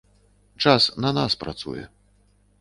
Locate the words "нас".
1.19-1.37